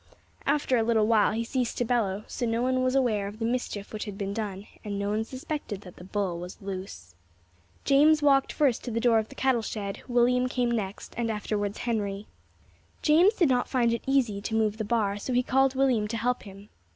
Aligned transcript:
After 0.47 0.77
a 0.77 0.81
little 0.83 1.05
while 1.05 1.31
he 1.31 1.43
ceased 1.43 1.77
to 1.77 1.85
bellow, 1.85 2.23
so 2.25 2.47
no 2.47 2.63
one 2.63 2.81
was 2.81 2.95
aware 2.95 3.27
of 3.27 3.37
the 3.37 3.45
mischief 3.45 3.93
which 3.93 4.05
had 4.05 4.17
been 4.17 4.33
done, 4.33 4.65
and 4.83 4.97
no 4.97 5.09
one 5.11 5.23
suspected 5.23 5.81
that 5.81 5.97
the 5.97 6.03
bull 6.03 6.39
was 6.39 6.59
loose. 6.59 7.13
James 7.85 8.23
walked 8.23 8.51
first 8.51 8.83
to 8.83 8.89
the 8.89 8.99
door 8.99 9.19
of 9.19 9.29
the 9.29 9.35
cattle 9.35 9.61
shed, 9.61 10.01
William 10.07 10.49
came 10.49 10.71
next, 10.71 11.13
and 11.17 11.29
afterwards 11.29 11.77
Henry. 11.77 12.25
James 13.03 13.35
did 13.35 13.49
not 13.49 13.69
find 13.69 13.93
it 13.93 14.01
easy 14.07 14.41
to 14.41 14.55
move 14.55 14.77
the 14.77 14.83
bar, 14.83 15.19
so 15.19 15.33
he 15.33 15.43
called 15.43 15.75
William 15.75 16.07
to 16.07 16.17
help 16.17 16.41
him. 16.41 16.69